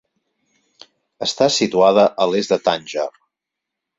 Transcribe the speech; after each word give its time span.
Està 1.25 1.49
situada 1.57 2.05
a 2.25 2.29
l'est 2.31 2.53
de 2.55 2.59
Tànger. 2.69 3.07